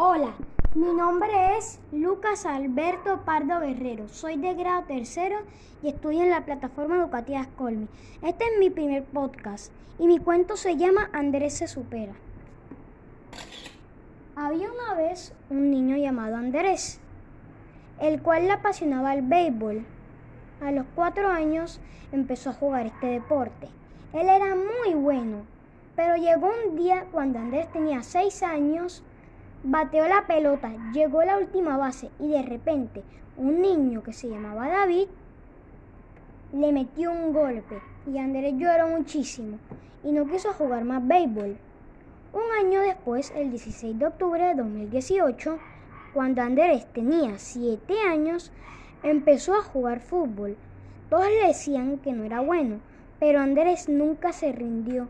[0.00, 0.32] Hola,
[0.76, 4.08] mi nombre es Lucas Alberto Pardo Guerrero.
[4.08, 5.40] Soy de grado tercero
[5.82, 7.88] y estudio en la plataforma educativa Scolmi.
[8.22, 12.12] Este es mi primer podcast y mi cuento se llama Andrés se supera.
[14.36, 17.00] Había una vez un niño llamado Andrés,
[17.98, 19.84] el cual le apasionaba el béisbol.
[20.60, 21.80] A los cuatro años
[22.12, 23.66] empezó a jugar este deporte.
[24.12, 25.38] Él era muy bueno,
[25.96, 29.02] pero llegó un día cuando Andrés tenía seis años
[29.64, 33.02] Bateó la pelota, llegó a la última base y de repente
[33.36, 35.08] un niño que se llamaba David
[36.52, 39.58] le metió un golpe y Andrés lloró muchísimo
[40.02, 41.56] y no quiso jugar más béisbol.
[42.32, 45.58] Un año después, el 16 de octubre de 2018,
[46.14, 48.52] cuando Andrés tenía 7 años,
[49.02, 50.56] empezó a jugar fútbol.
[51.10, 52.76] Todos le decían que no era bueno,
[53.18, 55.08] pero Andrés nunca se rindió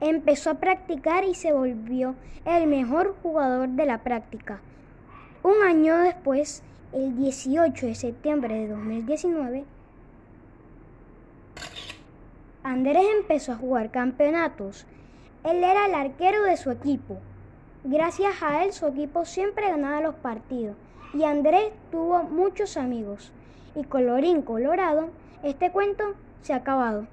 [0.00, 2.14] empezó a practicar y se volvió
[2.44, 4.60] el mejor jugador de la práctica.
[5.42, 9.64] Un año después, el 18 de septiembre de 2019,
[12.62, 14.86] Andrés empezó a jugar campeonatos.
[15.44, 17.18] Él era el arquero de su equipo.
[17.84, 20.74] Gracias a él su equipo siempre ganaba los partidos
[21.12, 23.32] y Andrés tuvo muchos amigos.
[23.74, 25.10] Y colorín colorado,
[25.42, 27.06] este cuento se ha acabado.